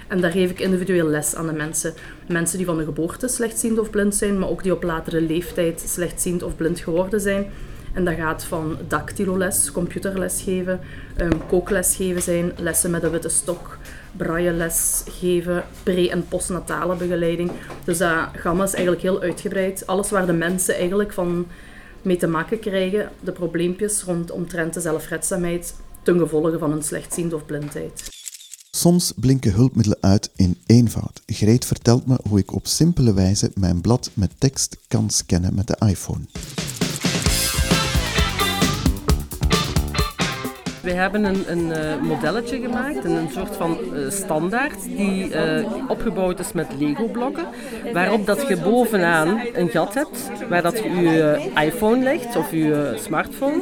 En 0.08 0.22
daar 0.22 0.32
geef 0.32 0.50
ik 0.50 0.60
individueel 0.60 1.08
les 1.08 1.36
aan 1.36 1.48
de 1.48 1.54
mensen. 1.54 1.94
Mensen 2.28 2.58
die 2.58 2.66
van 2.66 2.78
de 2.78 2.84
geboorte 2.84 3.28
slechtziend 3.28 3.80
of 3.80 3.90
blind 3.90 4.16
zijn, 4.16 4.40
maar 4.40 4.50
ook 4.50 4.64
die 4.64 4.74
op 4.74 4.84
latere 4.84 5.22
leeftijd 5.22 5.84
slechtziend 5.88 6.44
of 6.44 6.56
blind 6.56 6.80
geworden 6.80 7.22
zijn. 7.22 7.52
En 7.94 8.06
dat 8.06 8.16
gaat 8.16 8.44
van 8.44 8.78
dactyloles, 8.88 9.72
computerles 9.72 10.42
geven, 10.42 10.80
um, 11.22 11.48
kookles 11.48 11.96
geven 11.96 12.22
zijn, 12.22 12.52
lessen 12.58 12.92
met 12.92 13.04
een 13.04 13.12
witte 13.12 13.30
stok, 13.30 13.78
braille-les 14.12 15.04
geven, 15.10 15.64
pre- 15.84 16.10
en 16.10 16.28
postnatale 16.28 16.96
begeleiding. 16.96 17.52
Dus 17.84 17.98
dat 17.98 18.28
gamma 18.36 18.64
is 18.64 18.74
eigenlijk 18.74 19.04
heel 19.04 19.22
uitgebreid. 19.22 19.88
Alles 19.88 20.10
waar 20.10 20.26
de 20.26 20.34
mensen 20.34 20.76
eigenlijk 20.76 21.14
van 21.14 21.48
mee 22.02 22.18
te 22.18 22.28
maken 22.28 22.60
krijgen, 22.60 23.10
de 23.20 23.32
probleempjes 23.32 24.04
rond 24.04 24.32
omtrent 24.32 24.74
de 24.74 24.80
zelfredzaamheid 24.80 25.76
ten 26.04 26.20
gevolge 26.20 26.58
van 26.58 26.72
een 26.72 26.84
slechtziend 26.84 27.34
of 27.34 27.46
blindheid. 27.46 28.10
Soms 28.76 29.12
blinken 29.16 29.54
hulpmiddelen 29.54 29.98
uit 30.02 30.30
in 30.36 30.58
eenvoud. 30.66 31.22
Greet 31.26 31.66
vertelt 31.66 32.06
me 32.06 32.20
hoe 32.30 32.40
ik 32.40 32.54
op 32.54 32.68
simpele 32.68 33.14
wijze 33.14 33.52
mijn 33.54 33.82
blad 33.82 34.12
met 34.14 34.32
tekst 34.38 34.78
kan 34.88 35.10
scannen 35.10 35.56
met 35.56 35.68
de 35.68 35.78
iPhone. 35.88 36.26
We 40.86 40.94
hebben 40.94 41.24
een, 41.24 41.44
een 41.48 41.68
uh, 41.68 42.02
modelletje 42.02 42.60
gemaakt, 42.60 43.06
een, 43.06 43.12
een 43.12 43.30
soort 43.30 43.56
van 43.56 43.78
uh, 43.94 44.10
standaard, 44.10 44.84
die 44.84 45.30
uh, 45.30 45.66
opgebouwd 45.88 46.40
is 46.40 46.52
met 46.52 46.68
Lego-blokken, 46.80 47.46
waarop 47.94 48.26
dat 48.26 48.48
je 48.48 48.58
bovenaan 48.58 49.42
een 49.54 49.70
gat 49.70 49.94
hebt, 49.94 50.32
waar 50.50 50.62
dat 50.62 50.84
je 50.84 50.90
je 50.90 51.50
iPhone 51.66 52.04
legt 52.04 52.36
of 52.36 52.52
je 52.52 52.94
smartphone. 52.96 53.62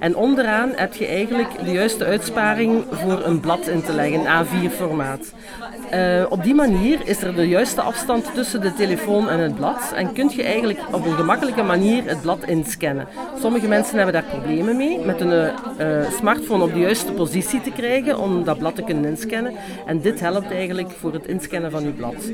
En 0.00 0.16
onderaan 0.16 0.72
heb 0.76 0.94
je 0.94 1.06
eigenlijk 1.06 1.64
de 1.64 1.70
juiste 1.70 2.04
uitsparing 2.04 2.84
voor 2.90 3.24
een 3.24 3.40
blad 3.40 3.66
in 3.66 3.82
te 3.82 3.92
leggen, 3.92 4.46
A4-formaat. 4.46 5.32
op 6.28 6.42
die 6.42 6.54
manier 6.54 6.98
is 7.04 7.22
er 7.22 7.34
de 7.34 7.48
juiste 7.48 7.80
afstand 7.80 8.34
tussen 8.34 8.60
de 8.60 8.74
telefoon 8.74 9.28
en 9.28 9.38
het 9.38 9.54
blad 9.54 9.92
en 9.94 10.12
kun 10.12 10.30
je 10.34 10.42
eigenlijk 10.42 10.80
op 10.92 11.06
een 11.06 11.14
gemakkelijke 11.14 11.62
manier 11.62 12.02
het 12.06 12.20
blad 12.20 12.44
inscannen. 12.46 13.08
Sommige 13.40 13.68
mensen 13.68 13.96
hebben 13.96 14.14
daar 14.14 14.30
problemen 14.30 14.76
mee 14.76 14.98
met 14.98 15.20
een 15.20 15.50
smartphone 16.18 16.61
op 16.62 16.72
de 16.72 16.78
juiste 16.78 17.12
positie 17.12 17.60
te 17.60 17.70
krijgen 17.70 18.18
om 18.18 18.44
dat 18.44 18.58
blad 18.58 18.74
te 18.74 18.82
kunnen 18.82 19.04
inscannen. 19.04 19.52
En 19.86 20.00
dit 20.00 20.20
helpt 20.20 20.50
eigenlijk 20.50 20.90
voor 20.90 21.12
het 21.12 21.26
inscannen 21.26 21.70
van 21.70 21.84
uw 21.84 21.94
blad. 21.94 22.32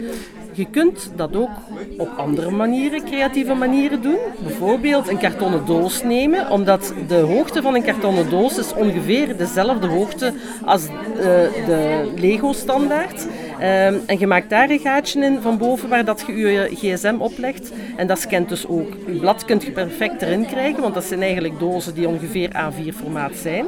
Je 0.52 0.66
kunt 0.70 1.10
dat 1.16 1.36
ook 1.36 1.50
op 1.98 2.08
andere 2.16 2.50
manieren, 2.50 3.04
creatieve 3.04 3.54
manieren 3.54 4.02
doen. 4.02 4.18
Bijvoorbeeld 4.42 5.08
een 5.08 5.18
kartonnen 5.18 5.66
doos 5.66 6.02
nemen, 6.02 6.50
omdat 6.50 6.94
de 7.08 7.14
hoogte 7.14 7.62
van 7.62 7.74
een 7.74 7.82
kartonnen 7.82 8.30
doos 8.30 8.58
is 8.58 8.74
ongeveer 8.74 9.36
dezelfde 9.36 9.86
hoogte 9.86 10.32
als 10.64 10.84
uh, 10.84 11.24
de 11.66 12.10
Lego-standaard. 12.16 13.26
Um, 13.58 14.00
en 14.06 14.18
je 14.18 14.26
maakt 14.26 14.50
daar 14.50 14.70
een 14.70 14.78
gaatje 14.78 15.24
in 15.24 15.40
van 15.40 15.58
boven 15.58 15.88
waar 15.88 16.04
dat 16.04 16.24
je 16.26 16.36
je 16.36 16.68
gsm 16.74 17.16
oplegt. 17.18 17.72
En 17.96 18.06
dat 18.06 18.18
scant 18.18 18.48
dus 18.48 18.66
ook. 18.66 18.88
Je 19.06 19.18
blad 19.18 19.44
kunt 19.44 19.62
je 19.62 19.70
perfect 19.70 20.22
erin 20.22 20.46
krijgen, 20.46 20.82
want 20.82 20.94
dat 20.94 21.04
zijn 21.04 21.22
eigenlijk 21.22 21.58
dozen 21.58 21.94
die 21.94 22.08
ongeveer 22.08 22.50
A4 22.50 22.94
formaat 22.96 23.36
zijn. 23.36 23.66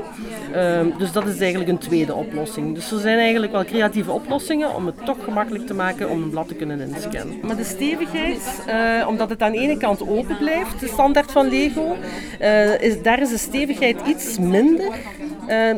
Um, 0.56 0.92
dus 0.99 1.12
dat 1.12 1.26
is 1.26 1.40
eigenlijk 1.40 1.70
een 1.70 1.78
tweede 1.78 2.14
oplossing. 2.14 2.75
Dus 2.75 2.92
er 2.92 3.00
zijn 3.00 3.18
eigenlijk 3.18 3.52
wel 3.52 3.64
creatieve 3.64 4.11
oplossingen 4.11 4.75
om 4.75 4.87
het 4.87 5.04
toch 5.04 5.25
gemakkelijk 5.25 5.66
te 5.66 5.75
maken 5.75 6.11
om 6.11 6.23
een 6.23 6.30
blad 6.30 6.49
te 6.49 6.54
kunnen 6.54 6.80
inscannen. 6.80 7.38
Maar 7.42 7.56
de 7.56 7.64
stevigheid, 7.64 8.62
uh, 8.68 9.09
omdat 9.09 9.30
het 9.30 9.42
aan 9.42 9.52
de 9.52 9.59
ene 9.59 9.76
kant 9.76 10.09
open 10.09 10.37
blijft, 10.38 10.80
de 10.80 10.88
standaard 10.88 11.32
van 11.32 11.49
Lego, 11.49 11.97
uh, 12.40 12.80
is, 12.80 13.02
daar 13.02 13.20
is 13.20 13.30
de 13.30 13.38
stevigheid 13.38 13.97
iets 14.06 14.38
minder 14.38 14.92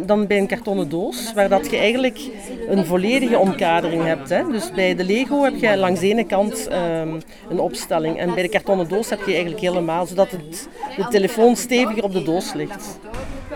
dan 0.06 0.26
bij 0.26 0.38
een 0.38 0.46
kartonnen 0.46 0.88
doos, 0.88 1.32
waar 1.34 1.48
dat 1.48 1.70
je 1.70 1.76
eigenlijk 1.76 2.20
een 2.68 2.86
volledige 2.86 3.38
omkadering 3.38 4.04
hebt. 4.04 4.28
Hè. 4.28 4.50
Dus 4.50 4.70
bij 4.70 4.94
de 4.94 5.04
Lego 5.04 5.42
heb 5.42 5.54
je 5.56 5.76
langs 5.76 6.00
de 6.00 6.08
ene 6.08 6.24
kant 6.24 6.68
um, 6.72 7.20
een 7.48 7.60
opstelling 7.60 8.18
en 8.18 8.34
bij 8.34 8.42
de 8.42 8.48
kartonnen 8.48 8.88
doos 8.88 9.10
heb 9.10 9.18
je 9.18 9.32
eigenlijk 9.32 9.60
helemaal, 9.60 10.06
zodat 10.06 10.30
het, 10.30 10.68
de 10.96 11.08
telefoon 11.08 11.56
steviger 11.56 12.04
op 12.04 12.12
de 12.12 12.22
doos 12.22 12.52
ligt. 12.52 12.98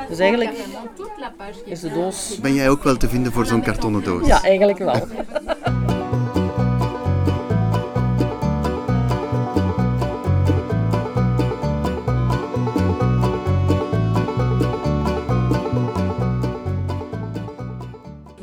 Dus 0.08 0.18
eigenlijk 0.18 0.56
is 1.64 1.80
de 1.80 1.92
doos... 1.92 2.38
Ben 2.42 2.54
jij 2.54 2.68
ook 2.68 2.82
wel 2.82 2.96
te 2.96 3.08
vinden 3.08 3.32
voor 3.32 3.46
zo'n 3.46 3.62
kartonnen 3.62 4.04
doos? 4.04 4.26
Ja, 4.26 4.42
eigenlijk 4.42 4.78
wel. 4.78 5.06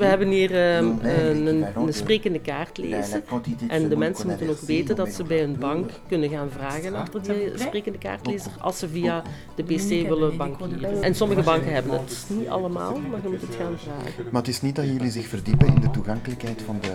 We 0.04 0.10
hebben 0.10 0.28
hier 0.28 0.78
um, 0.78 1.00
een, 1.02 1.66
een, 1.76 1.94
sprekende 1.94 2.40
kaart 2.40 2.78
lezen. 2.78 3.24
En 3.68 3.90
de 3.90 3.96
mensen 3.96 4.28
moeten 4.28 4.50
ook 4.50 4.60
weten 4.60 4.96
dat 4.96 5.10
ze 5.10 5.24
bij 5.24 5.44
een 5.44 5.58
bank 5.60 5.92
kunnen 6.08 6.30
gaan 6.30 6.50
vragen 6.50 6.96
achter 6.96 7.22
die 7.22 7.52
sprekende 7.56 7.98
kaartlezer 7.98 8.52
als 8.60 8.80
ze 8.80 8.90
via 8.90 9.24
de 9.56 9.64
PC 9.64 10.08
willen 10.08 10.38
bankieren. 10.38 11.04
En 11.04 11.16
sommige 11.16 11.42
banken 11.42 11.74
hebben 11.74 11.92
het 11.92 12.26
niet 12.28 12.48
allemaal, 12.48 13.00
maar 13.00 13.20
je 13.24 13.30
moet 13.30 13.42
het 13.42 13.56
gaan 13.56 13.78
vragen. 13.78 14.24
Maar 14.32 14.42
het 14.42 14.50
is 14.50 14.62
niet 14.62 14.76
dat 14.76 14.86
jullie 14.86 15.12
zich 15.12 15.28
verdiepen 15.28 15.68
in 15.68 15.82
de 15.82 15.92
toegankelijkheid 15.92 16.62
van 16.62 16.80
de 16.82 16.94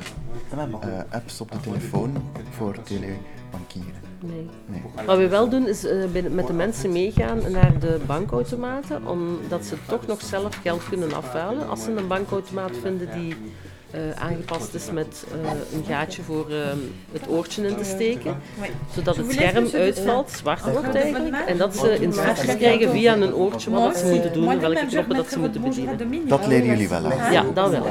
uh, 0.87 0.99
apps 1.09 1.41
op 1.41 1.51
de 1.51 1.61
telefoon 1.61 2.13
voor 2.51 2.77
telebankieren. 2.83 4.08
Nee. 4.21 4.49
nee. 4.67 4.83
Wat 5.07 5.17
we 5.17 5.29
wel 5.29 5.49
doen 5.49 5.69
is 5.69 5.85
uh, 5.85 6.05
met 6.31 6.47
de 6.47 6.53
mensen 6.53 6.93
meegaan 6.93 7.41
naar 7.51 7.79
de 7.79 8.01
bankautomaten, 8.07 9.07
omdat 9.07 9.65
ze 9.65 9.77
toch 9.89 10.07
nog 10.07 10.23
zelf 10.23 10.59
geld 10.63 10.89
kunnen 10.89 11.13
afhalen. 11.13 11.69
Als 11.69 11.85
ze 11.85 11.91
een 11.91 12.07
bankautomaat 12.07 12.73
vinden 12.83 13.09
die 13.15 13.37
uh, 13.95 14.01
aangepast 14.23 14.75
is 14.75 14.91
met 14.91 15.25
uh, 15.45 15.51
een 15.79 15.85
gaatje 15.85 16.23
voor 16.23 16.47
uh, 16.51 16.57
het 17.13 17.29
oortje 17.29 17.67
in 17.67 17.77
te 17.77 17.85
steken, 17.85 18.37
zodat 18.95 19.17
het 19.17 19.33
scherm 19.33 19.69
uitvalt, 19.75 20.31
zwart 20.31 20.73
wordt 20.73 20.95
eigenlijk, 20.95 21.37
en 21.47 21.59
dat 21.59 21.77
ze 21.77 21.99
instructies 22.01 22.57
krijgen 22.57 22.91
via 22.91 23.17
een 23.17 23.35
oortje 23.35 23.71
wat 23.71 23.97
ze 23.97 24.07
moeten 24.07 24.33
doen, 24.33 24.61
welke 24.61 24.87
knoppen 24.87 25.17
dat 25.17 25.29
ze 25.29 25.39
moeten 25.39 25.63
bedienen. 25.63 26.29
Dat 26.29 26.47
leren 26.47 26.67
jullie 26.67 26.89
wel 26.89 27.13
aan? 27.13 27.33
Ja, 27.33 27.45
dat 27.55 27.71
wel. 27.71 27.87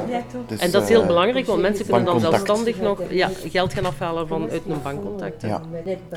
Dus, 0.48 0.60
en 0.60 0.72
dat 0.72 0.84
is 0.84 0.89
heel 0.89 1.05
belangrijk, 1.05 1.46
want 1.46 1.62
mensen 1.62 1.86
kunnen 1.86 2.05
dan 2.05 2.19
zelfstandig 2.19 2.79
nog 2.79 3.01
ja, 3.10 3.29
geld 3.48 3.74
gaan 3.74 3.86
afhalen 3.86 4.27
vanuit 4.27 4.62
een 4.67 4.81
bankcontact. 4.84 5.41
Ja. 5.41 5.62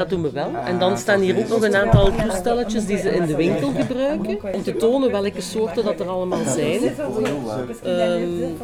Dat 0.01 0.09
doen 0.09 0.23
we 0.23 0.31
wel. 0.31 0.55
En 0.65 0.79
dan 0.79 0.99
staan 0.99 1.21
hier 1.21 1.39
ook 1.39 1.49
nog 1.49 1.63
een 1.63 1.77
aantal 1.77 2.11
toestelletjes 2.17 2.87
die 2.87 2.99
ze 2.99 3.11
in 3.11 3.27
de 3.27 3.37
winkel 3.37 3.73
gebruiken, 3.77 4.55
om 4.55 4.63
te 4.63 4.77
tonen 4.77 5.11
welke 5.11 5.41
soorten 5.41 5.85
dat 5.85 6.01
er 6.01 6.09
allemaal 6.09 6.45
zijn. 6.47 6.83
Um, 7.87 8.57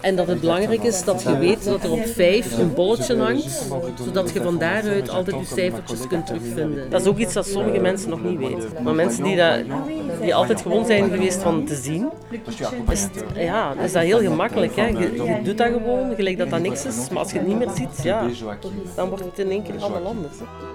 en 0.00 0.16
dat 0.16 0.26
het 0.26 0.40
belangrijk 0.40 0.82
is 0.82 1.04
dat 1.04 1.22
je 1.22 1.38
weet 1.38 1.64
dat 1.64 1.84
er 1.84 1.90
op 1.90 2.06
5 2.06 2.58
een 2.58 2.74
bolletje 2.74 3.16
hangt, 3.16 3.66
zodat 4.04 4.32
je 4.32 4.42
van 4.42 4.58
daaruit 4.58 5.10
altijd 5.10 5.36
je 5.38 5.54
cijfertjes 5.54 6.06
kunt 6.06 6.26
terugvinden. 6.26 6.90
Dat 6.90 7.00
is 7.00 7.06
ook 7.06 7.18
iets 7.18 7.32
dat 7.32 7.46
sommige 7.46 7.78
mensen 7.78 8.10
nog 8.10 8.22
niet 8.22 8.38
weten. 8.38 8.68
Maar 8.82 8.94
mensen 8.94 9.24
die, 9.24 9.36
dat, 9.36 9.58
die 10.20 10.34
altijd 10.34 10.60
gewoon 10.60 10.86
zijn 10.86 11.10
geweest 11.10 11.42
van 11.42 11.64
te 11.64 11.74
zien, 11.74 12.08
is, 12.90 13.08
ja, 13.34 13.74
is 13.74 13.92
dat 13.92 14.02
heel 14.02 14.20
gemakkelijk. 14.20 14.76
Hè. 14.76 14.86
Je, 14.86 15.12
je 15.24 15.40
doet 15.42 15.58
dat 15.58 15.68
gewoon, 15.68 16.14
gelijk 16.14 16.38
dat 16.38 16.50
dat 16.50 16.60
niks 16.60 16.84
is. 16.86 17.08
Maar 17.08 17.18
als 17.18 17.32
je 17.32 17.38
het 17.38 17.46
niet 17.46 17.58
meer 17.58 17.70
ziet, 17.74 18.02
ja, 18.02 18.26
dan 18.94 19.08
wordt 19.08 19.24
het 19.24 19.38
in 19.38 19.50
één 19.50 19.62
keer 19.62 19.80
allemaal 19.80 20.04
anders. 20.04 20.36
Hè. 20.42 20.72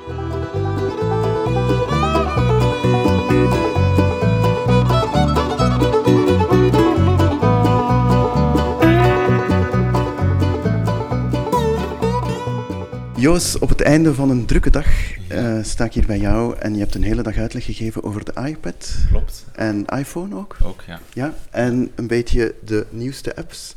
Joos, 13.21 13.59
op 13.59 13.69
het 13.69 13.81
einde 13.81 14.13
van 14.13 14.29
een 14.29 14.45
drukke 14.45 14.69
dag 14.69 14.87
uh, 15.31 15.63
sta 15.63 15.85
ik 15.85 15.93
hier 15.93 16.05
bij 16.05 16.19
jou 16.19 16.55
en 16.57 16.73
je 16.73 16.79
hebt 16.79 16.95
een 16.95 17.03
hele 17.03 17.21
dag 17.21 17.37
uitleg 17.37 17.65
gegeven 17.65 18.03
over 18.03 18.25
de 18.25 18.33
iPad. 18.45 18.95
Klopt. 19.09 19.45
En 19.55 19.85
iPhone 19.85 20.35
ook? 20.35 20.57
Ook, 20.63 20.81
ja. 20.87 20.99
Ja, 21.13 21.33
en 21.49 21.91
een 21.95 22.07
beetje 22.07 22.55
de 22.65 22.85
nieuwste 22.89 23.35
apps. 23.35 23.75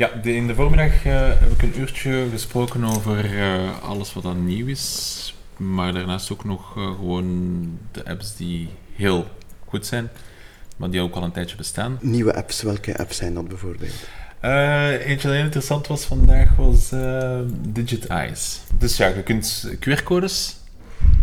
Ja, 0.00 0.10
de, 0.22 0.34
in 0.34 0.46
de 0.46 0.54
voormiddag 0.54 1.04
uh, 1.06 1.28
heb 1.28 1.50
ik 1.52 1.62
een 1.62 1.80
uurtje 1.80 2.26
gesproken 2.30 2.84
over 2.84 3.34
uh, 3.34 3.82
alles 3.82 4.12
wat 4.12 4.22
dan 4.22 4.44
nieuw 4.44 4.66
is. 4.66 5.34
Maar 5.56 5.92
daarnaast 5.92 6.32
ook 6.32 6.44
nog 6.44 6.72
gewoon 6.72 7.78
de 7.92 8.04
apps 8.04 8.36
die 8.36 8.68
heel 8.94 9.26
goed 9.64 9.86
zijn, 9.86 10.08
maar 10.76 10.90
die 10.90 11.00
ook 11.00 11.14
al 11.14 11.22
een 11.22 11.32
tijdje 11.32 11.56
bestaan. 11.56 11.98
Nieuwe 12.00 12.34
apps, 12.34 12.62
welke 12.62 12.98
apps 12.98 13.16
zijn 13.16 13.34
dat 13.34 13.48
bijvoorbeeld? 13.48 14.08
Eentje 14.40 15.28
dat 15.28 15.36
heel 15.36 15.44
interessant 15.44 15.86
was 15.86 16.04
vandaag 16.04 16.56
was 16.56 16.92
Digit 17.68 18.06
Eyes. 18.06 18.60
Dus 18.78 18.96
ja, 18.96 19.06
je 19.06 19.22
kunt 19.22 19.70
QR-codes 19.80 20.56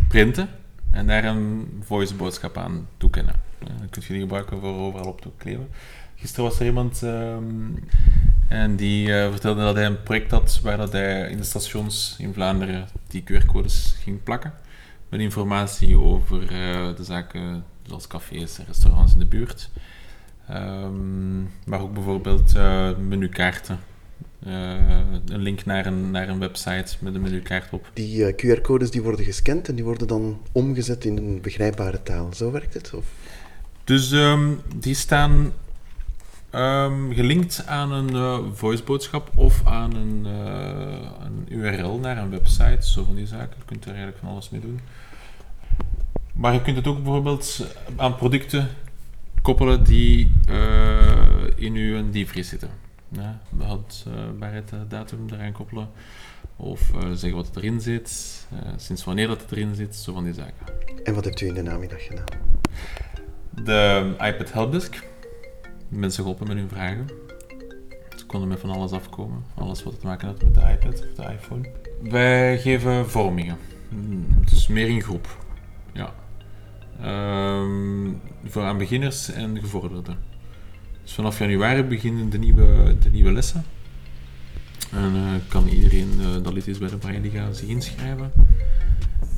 printen 0.08 0.50
en 0.92 1.08
daar 1.08 1.24
een 1.24 1.68
voiceboodschap 1.86 2.58
aan 2.58 2.88
toekennen. 2.98 3.36
Dat 3.60 3.90
kun 3.90 4.02
je 4.08 4.14
die 4.14 4.22
gebruiken 4.22 4.60
voor 4.60 4.76
overal 4.76 5.08
op 5.08 5.22
te 5.22 5.30
kleven. 5.38 5.68
Gisteren 6.20 6.46
was 6.50 6.60
er 6.60 6.66
iemand 6.66 7.04
ehm, 7.04 7.46
en 8.48 8.76
die 8.76 9.08
uh, 9.08 9.30
vertelde 9.32 9.62
dat 9.62 9.76
hij 9.76 9.86
een 9.86 10.04
project 10.04 10.32
had 10.32 10.60
waar 10.64 10.78
dat 10.78 10.92
hij 10.92 11.30
in 11.30 11.38
de 11.38 11.44
stations 11.44 12.16
in 12.20 12.34
Vlaanderen 12.34 12.88
die 13.08 13.24
QR-codes 13.24 13.96
ging 14.02 14.24
plakken. 14.24 14.54
Met 15.10 15.20
informatie 15.20 15.98
over 15.98 16.42
uh, 16.42 16.50
de 16.96 17.04
zaken 17.04 17.64
zoals 17.84 18.08
cafés 18.08 18.60
en 18.60 18.66
restaurants 18.68 19.14
in 19.14 19.20
de 19.20 19.26
buurt. 19.26 19.70
Um, 20.52 21.52
maar 21.66 21.82
ook 21.82 21.94
bijvoorbeeld 21.94 22.56
uh, 22.56 22.98
menukaarten. 22.98 23.80
een 24.40 25.42
link 25.42 25.66
naar 25.66 25.86
een, 25.86 26.12
naar 26.12 26.30
een 26.30 26.40
website 26.40 26.96
met 27.00 27.16
een 27.16 27.22
menukaart 27.22 27.74
op. 27.74 27.92
Die 27.94 28.34
QR-codes 28.34 28.92
die 28.92 29.02
worden 29.02 29.26
gescand 29.26 29.68
en 29.68 29.76
die 29.76 29.84
worden 29.84 30.08
dan 30.08 30.42
omgezet 30.52 31.06
in 31.06 31.18
een 31.18 31.42
begrijpbare 31.42 32.04
taal. 32.04 32.34
Zo 32.34 32.52
werkt 32.52 32.74
het? 32.74 32.94
Of? 32.94 33.06
Dus 33.84 34.12
um, 34.12 34.62
die 34.76 34.96
staan 34.96 35.52
Um, 36.52 37.14
gelinkt 37.14 37.64
aan 37.66 37.92
een 37.92 38.14
uh, 38.14 38.40
voiceboodschap 38.54 39.32
of 39.36 39.62
aan 39.66 39.96
een, 39.96 40.26
uh, 40.26 41.10
een, 41.26 41.46
URL 41.48 42.00
naar 42.00 42.18
een 42.18 42.30
website, 42.30 42.90
zo 42.90 43.04
van 43.04 43.16
die 43.16 43.28
zaken. 43.28 43.56
Je 43.58 43.66
kunt 43.66 43.84
er 43.84 43.90
eigenlijk 43.90 44.18
van 44.18 44.30
alles 44.30 44.50
mee 44.50 44.62
doen. 44.62 44.80
Maar 46.34 46.54
je 46.54 46.62
kunt 46.62 46.76
het 46.76 46.88
ook 46.88 47.04
bijvoorbeeld 47.04 47.76
aan 47.96 48.16
producten 48.16 48.68
koppelen 49.42 49.84
die 49.84 50.34
uh, 50.50 51.46
in 51.56 51.76
uw 51.76 52.10
diepvries 52.10 52.50
zitten. 52.50 52.70
Ja, 53.10 53.42
houdbaarheidsdatum 53.58 55.26
eraan 55.32 55.52
koppelen. 55.52 55.90
Of 56.56 56.92
zeggen 57.14 57.36
wat 57.36 57.56
erin 57.56 57.82
zit, 57.82 58.10
sinds 58.76 59.04
wanneer 59.04 59.28
dat 59.28 59.42
het 59.42 59.52
erin 59.52 59.76
zit, 59.76 59.96
zo 59.96 60.14
van 60.14 60.24
die 60.24 60.34
zaken. 60.34 60.66
En 61.04 61.14
wat 61.14 61.24
hebt 61.24 61.42
u 61.42 61.48
in 61.48 61.54
de 61.54 61.62
namiddag 61.62 62.06
gedaan? 62.06 62.26
De 63.50 64.14
iPad 64.20 64.54
Helpdesk 64.54 65.08
mensen 65.90 66.24
geholpen 66.24 66.48
met 66.48 66.58
hun 66.58 66.70
vragen. 66.70 67.08
Ze 68.16 68.26
konden 68.26 68.50
met 68.50 68.60
van 68.60 68.70
alles 68.70 68.92
afkomen. 68.92 69.44
Alles 69.54 69.84
wat 69.84 70.00
te 70.00 70.06
maken 70.06 70.28
had 70.28 70.44
met 70.44 70.54
de 70.54 70.62
iPad 70.62 70.94
of 70.94 71.26
de 71.26 71.34
iPhone. 71.34 71.70
Wij 72.02 72.60
geven 72.60 73.10
vormingen. 73.10 73.58
Dus 74.50 74.68
meer 74.68 74.88
in 74.88 75.02
groep. 75.02 75.46
Ja. 75.94 76.14
Um, 77.60 78.22
voor 78.46 78.64
aan 78.64 78.78
beginners 78.78 79.32
en 79.32 79.60
gevorderden. 79.60 80.18
Dus 81.04 81.14
vanaf 81.14 81.40
januari 81.40 81.84
beginnen 81.84 82.30
de 82.30 82.38
nieuwe, 82.38 82.96
de 83.00 83.10
nieuwe 83.10 83.32
lessen. 83.32 83.64
En 84.92 85.16
uh, 85.16 85.32
kan 85.48 85.68
iedereen 85.68 86.12
uh, 86.20 86.44
dat 86.44 86.54
lid 86.54 86.68
is 86.68 86.78
bij 86.78 86.90
de 86.90 86.98
Braille 86.98 87.54
zich 87.54 87.68
inschrijven. 87.68 88.32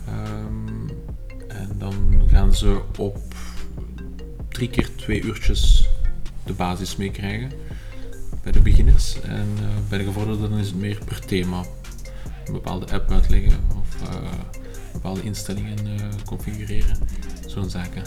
Um, 0.10 0.89
en 1.48 1.75
dan 1.77 2.22
gaan 2.27 2.56
ze 2.56 2.82
op 2.98 3.18
drie 4.50 4.70
keer 4.70 4.96
twee 4.96 5.22
uurtjes 5.22 5.89
de 6.50 6.56
basis 6.56 6.96
meekrijgen 6.96 7.51
bij 8.44 8.51
de 8.51 8.60
beginners. 8.60 9.22
En 9.22 9.48
uh, 9.62 9.68
bij 9.89 9.98
de 9.98 10.03
gevorderden 10.03 10.51
is 10.51 10.68
het 10.68 10.75
meer 10.75 11.00
per 11.06 11.25
thema. 11.25 11.63
Een 12.46 12.53
bepaalde 12.53 12.91
app 12.91 13.12
uitleggen 13.12 13.60
of 13.79 14.10
uh, 14.10 14.32
bepaalde 14.94 15.22
instellingen 15.22 15.88
uh, 15.88 15.94
configureren. 16.25 16.98
Zo'n 17.48 17.70
zaken. 17.70 18.03